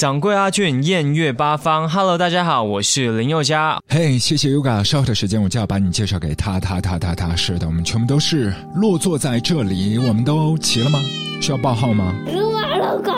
[0.00, 3.78] 掌柜阿俊，艳月八方，Hello，大家好，我是林宥嘉。
[3.86, 7.36] 嘿，谢谢 Yoga，稍后的时间我就要把你介绍给他，他，他，他，他。
[7.36, 10.98] 是的，我们全部都是落座在这里，我们都齐了吗？
[11.42, 12.14] 需要报号吗？
[12.32, 13.12] 撸啊撸狗，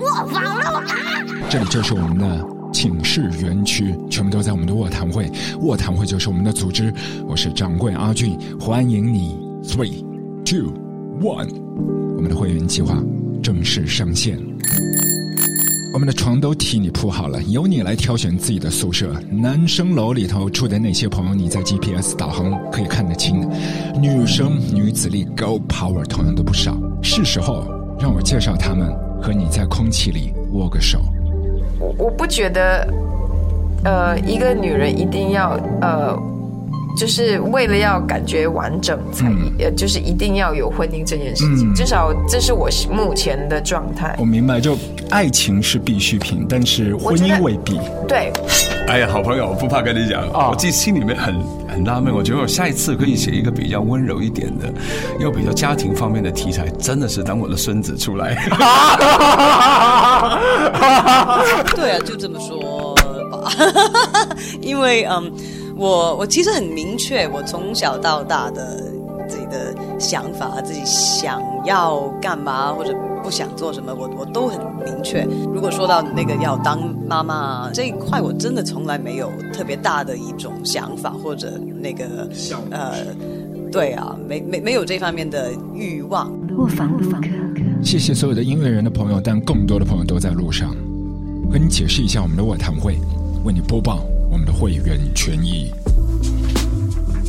[0.00, 0.84] 我房了啊！
[1.50, 2.42] 这里就是我们的
[2.72, 5.30] 寝室园区，全部都在我们的卧谈会，
[5.60, 6.90] 卧谈会就是我们的组织。
[7.28, 9.38] 我是掌柜阿俊，欢迎你。
[9.62, 10.02] Three,
[10.46, 10.72] two,
[11.20, 11.50] one，
[12.16, 12.96] 我们的会员计划
[13.42, 14.38] 正式上线。
[15.96, 19.14] 我们的床都替你铺好了，由你来挑选自己的宿舍。
[19.30, 23.48] 男生楼里头住的那些朋友，你在 GPS 导航可以看得清的。
[23.98, 26.76] 女生女子力高 power 同样都不少。
[27.02, 27.66] 是时候
[27.98, 31.00] 让我介绍他们，和你在空气里握个手。
[31.80, 32.86] 我我不觉得，
[33.82, 36.35] 呃，一个女人一定要呃。
[36.96, 39.26] 就是为了要感觉完整，才
[39.58, 41.74] 呃，就是一定要有婚姻这件事情。
[41.74, 44.16] 至少这是我目前的状态。
[44.18, 44.78] 我明白，就
[45.10, 47.78] 爱情是必需品，但是婚姻未必。
[48.08, 48.32] 对。
[48.88, 51.34] 哎呀，好朋友，我不怕跟你讲，我自己心里面很
[51.68, 52.14] 很纳闷。
[52.14, 54.72] 我觉得我下一次可以写一个比较温柔一点的，
[55.20, 58.34] 又比较家庭方面的题材，真的是等我的孙子出来。
[61.74, 62.94] 对啊，就这么说
[63.30, 63.52] 吧。
[64.62, 65.30] 因为嗯。
[65.76, 68.82] 我我其实很明确，我从小到大的
[69.28, 75.26] 自己的想法，自己想要干嘛或者不想做什么，我我都很明确。
[75.52, 82.26] 如果说到那个要当妈妈这一块，我真的从来没有特别大的一种想法或者那个
[82.70, 82.94] 呃，
[83.70, 86.32] 对啊，没没没有这方面的欲望。
[86.56, 87.22] 我房我房
[87.82, 90.74] 谢谢所有的音乐人的朋友，但更多的朋友都在路上。
[91.50, 92.98] 和你解释一下我们的卧谈会，
[93.44, 94.00] 为你播报。
[94.30, 95.72] 我们的会员权益，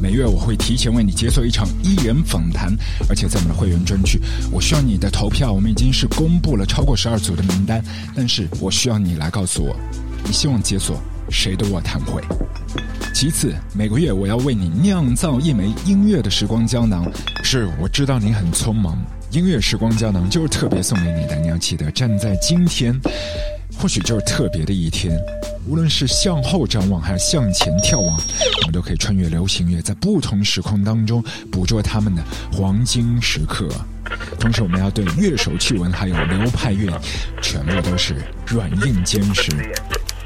[0.00, 2.72] 每月我会提前为你解锁一场艺人访谈，
[3.08, 5.52] 而且在我们的会员专区，我需要你的投票。
[5.52, 7.82] 我们已经是公布了超过十二组的名单，
[8.14, 9.76] 但是我需要你来告诉我，
[10.24, 10.96] 你希望解锁
[11.30, 12.22] 谁的卧谈会？
[13.14, 17.04] 其次，每个月我要为你酿造一枚音乐的时光胶囊。
[17.44, 18.98] 是，我知道你很匆忙，
[19.30, 21.36] 音乐时光胶囊就是特别送给你的。
[21.36, 22.98] 你要记得站在今天。
[23.82, 25.18] 或许就是特别的一天，
[25.66, 28.16] 无论是向后张望还是向前眺望，
[28.62, 31.20] 我们都可以穿越流行乐，在不同时空当中
[31.50, 32.22] 捕捉他们的
[32.52, 33.68] 黄金时刻。
[34.38, 36.96] 同时，我们要对乐手趣闻还有流派乐，
[37.42, 38.14] 全部都是
[38.46, 39.50] 软硬兼施。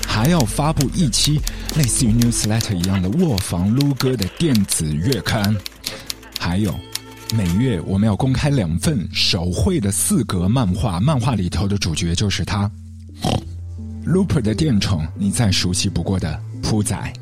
[0.07, 1.41] 还要发布一期
[1.79, 5.57] 类似于 Newsletter 一样的卧房撸歌的电子月刊。
[6.39, 6.75] 还有，
[7.35, 12.71] 每月我们要公开两份手绘的四格漫画，漫画里头的主角就是他。
[14.07, 17.13] Looper 的电宠，你再熟悉不过的铺仔。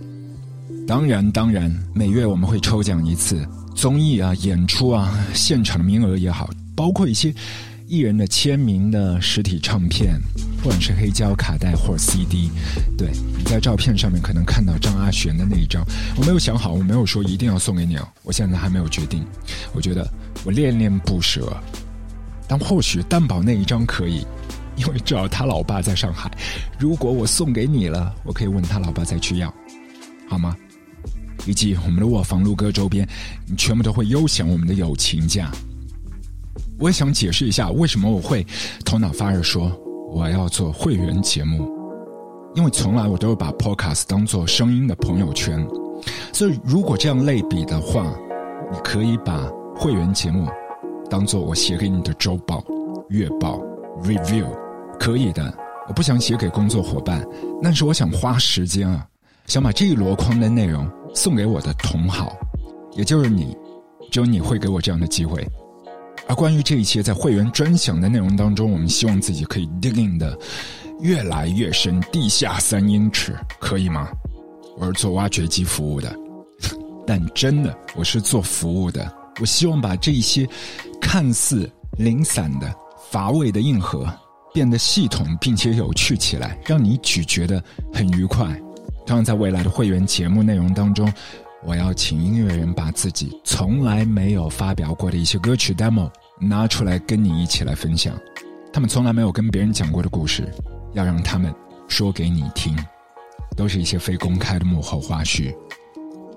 [0.87, 3.43] 当然，当然，每月我们会抽奖一次
[3.75, 7.35] 综艺啊、演出啊、现场的名额也好，包括一些
[7.87, 10.21] 艺人的签名的实体唱片，
[10.59, 12.51] 不管是黑胶卡带或者 CD。
[12.99, 15.83] 对，你在照片上面可能看到张阿璇的那一张，
[16.17, 19.25] 我没有想好，我没有说一定要送给你哦，我现在还没有决定。
[19.73, 20.07] 我觉得
[20.45, 21.57] 我恋恋不舍，
[22.47, 24.27] 但或许担保那一张可以。
[24.77, 26.31] 因为只要他老爸在上海，
[26.79, 29.53] 如果我送给你了，我可以问他老爸再去要，
[30.29, 30.57] 好吗？
[31.47, 33.07] 以及我们的卧房录歌周边，
[33.47, 35.51] 你全部都会优享我们的友情价。
[36.79, 38.47] 我也想解释一下，为什么我会
[38.85, 39.71] 头脑发热说
[40.11, 41.71] 我要做会员节目，
[42.55, 45.65] 因为从来我都会把 Podcast 当做声音的朋友圈，
[46.33, 48.13] 所以如果这样类比的话，
[48.73, 49.47] 你可以把
[49.77, 50.49] 会员节目
[51.11, 52.65] 当做我写给你的周报、
[53.11, 53.61] 月报、
[54.03, 54.47] review。
[55.05, 55.53] 可以的，
[55.87, 57.23] 我不想写给工作伙伴，
[57.63, 59.07] 但是我想花时间啊，
[59.47, 62.35] 想把这一箩筐的内容送给我的同好，
[62.97, 63.55] 也就是你，
[64.11, 65.47] 只有你会给我这样的机会。
[66.27, 70.39] 而关于这一切在会员专享的内容当中，我们希望自己可以 digging 的
[71.01, 74.09] 越来越深，地下三英尺，可以吗？
[74.79, 76.17] 我是做挖掘机服务的，
[77.07, 79.15] 但真的我是做服务的。
[79.39, 80.49] 我希望把这一些
[80.99, 82.75] 看似零散的、
[83.11, 84.11] 乏味的硬核。
[84.55, 87.61] 变得系统并且有趣起来，让你咀嚼的
[87.93, 88.47] 很愉快。
[89.05, 91.13] 当然，在未来的会员节目内容当中，
[91.65, 96.09] 我要请音乐人把自己从来没有发表过的一些歌曲 demo
[96.41, 98.17] 拿出来跟你一起来分享。
[98.73, 100.49] 他们从来没有跟别人讲过的故事，
[100.93, 101.53] 要让他们
[101.89, 102.79] 说给你听，
[103.57, 105.53] 都是一些非公开的幕后花絮。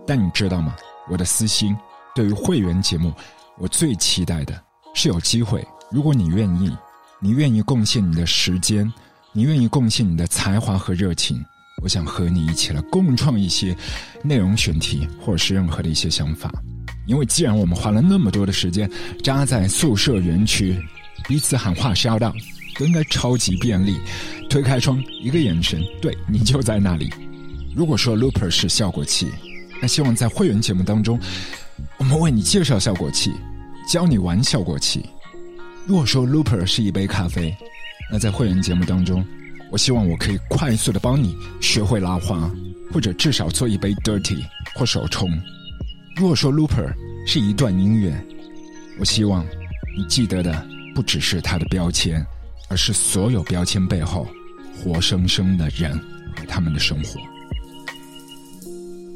[0.08, 0.76] 但你知道吗？
[1.08, 1.78] 我的私心
[2.16, 3.14] 对于会员节目，
[3.60, 4.60] 我最期待的
[4.96, 6.76] 是有机会，如果你愿意。
[7.20, 8.92] 你愿意贡献你的时间，
[9.34, 11.44] 你愿意贡献你的才华和热情，
[11.82, 13.76] 我想和你一起来共创一些
[14.24, 16.52] 内容选题，或者是任何的一些想法。
[17.08, 18.88] 因为既然我们花了那么多的时间
[19.24, 20.80] 扎在宿舍园区，
[21.28, 22.36] 彼此喊话 shout out，
[22.78, 23.98] 都应该超级便利。
[24.48, 27.12] 推开窗，一个眼神，对你就在那里。
[27.76, 29.28] 如果说 Looper 是效果器，
[29.82, 31.20] 那希望在会员节目当中，
[31.98, 33.34] 我们为你介绍效果器，
[33.92, 35.04] 教你玩效果器。
[35.88, 37.56] 如果说 Looper 是一杯咖啡，
[38.12, 39.26] 那在会员节目当中，
[39.72, 42.52] 我希望我可以快速的帮你学会拉花，
[42.92, 44.44] 或者至少做一杯 Dirty
[44.76, 45.32] 或手冲。
[46.18, 46.94] 如果说 Looper
[47.26, 48.14] 是一段音乐，
[49.00, 49.46] 我希望
[49.98, 52.22] 你记得的不只是它的标签，
[52.68, 54.28] 而是所有标签背后
[54.76, 55.98] 活生生的人
[56.36, 57.18] 和他们的生活。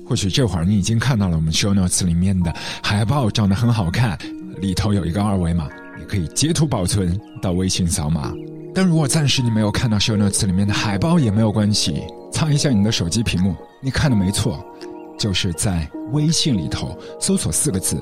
[0.08, 4.18] 或许这会儿你已经看到了我们 Show Notes 里面的海报，长得很好看，
[4.62, 5.68] 里头有一个二维码，
[6.00, 8.34] 也可以截图保存到微信扫码。
[8.74, 12.02] 但如果暂时你没有看到 Show Notes 里面的海报也没有关系，
[12.32, 14.64] 擦一下你的手机屏幕，你看的没错，
[15.18, 18.02] 就是在微信里头搜索四个字。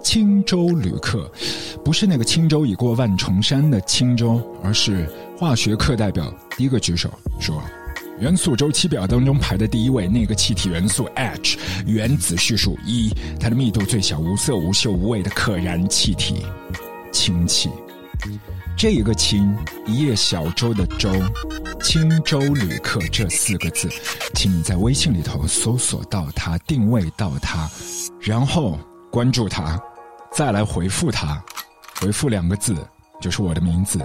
[0.00, 1.28] 青州旅客，
[1.84, 7.60] 不是那个轻舟已过万重山的轻舟，而是化学课代表第一个举手说，
[8.20, 16.46] 元素周期表当中排的第一位那个气体元素 H，原子序数一，它的密度最小，无色无嗅无味的可燃气体，
[17.12, 17.70] 氢气。
[18.76, 19.56] 这一个氢，
[19.86, 21.10] 一叶小舟的舟，
[21.80, 23.88] 青州旅客这四个字，
[24.34, 27.68] 请你在微信里头搜索到它，定位到它，
[28.20, 28.78] 然后
[29.10, 29.80] 关注它。
[30.30, 31.42] 再来回复他，
[32.00, 32.76] 回复两个字
[33.20, 33.98] 就是我的名字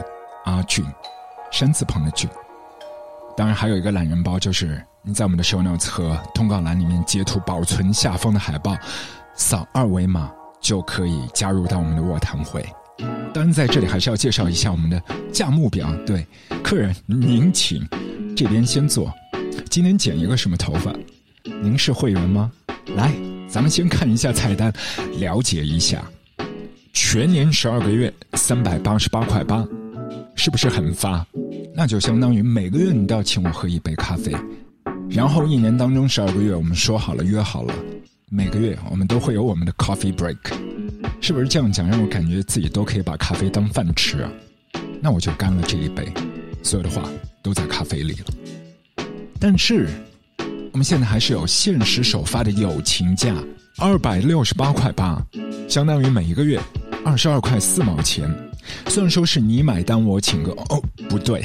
[0.46, 0.86] 阿俊，
[1.52, 2.30] 山字旁的俊。
[3.36, 8.76] 当然还有一个懒人包，就是你在我们的 show notes 和通告栏里面截图保存下方的海报，
[9.36, 12.66] 扫二维码就可以加入到我们的卧谈会。
[13.34, 15.02] 当然在这里还是要介绍一下我们的
[15.32, 16.26] 价目表，对，
[16.64, 17.82] 客人您请
[18.36, 19.12] 这边先坐。
[19.70, 20.94] 今天剪一个什么头发？
[21.62, 22.52] 您是会员吗？
[22.96, 23.12] 来，
[23.50, 24.72] 咱们先看一下菜单，
[25.20, 26.04] 了解一下。
[26.94, 29.66] 全年十二个月，三百八十八块八，
[30.36, 31.26] 是不是很发？
[31.76, 34.32] 那就相当于每个月你都要请我喝一杯咖啡。
[35.10, 37.74] 然后一年当中十二个月，我们说好了约好了，
[38.30, 40.38] 每个月我们都会有我们的 coffee break，
[41.24, 44.30] 是不是这样讲让我感觉自己都可以把咖啡当饭吃啊？
[45.00, 46.06] 那我就干了这一杯，
[46.62, 47.10] 所有的话
[47.42, 49.06] 都在咖啡里了。
[49.40, 49.88] 但是
[50.74, 53.34] 我们现在还是有限时首发的友情价，
[53.78, 55.26] 二百六十八块八，
[55.70, 56.60] 相当于每一个月。
[57.06, 58.30] 二十二块四毛钱，
[58.88, 61.42] 虽然说是你买单我请客，哦，不对，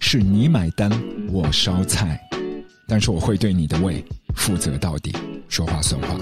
[0.00, 0.90] 是你买单
[1.28, 2.18] 我烧菜，
[2.88, 4.02] 但是我会对你的胃
[4.34, 5.14] 负责到底，
[5.50, 6.18] 说话算话。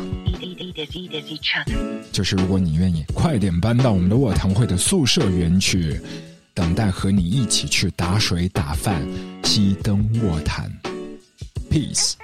[2.11, 6.01] 就是如果你愿意，快点搬到我们的卧谈会的宿舍园去，
[6.55, 9.03] 等待和你一起去打水、打饭、
[9.43, 10.71] 熄灯、卧谈。
[11.71, 12.15] Peace。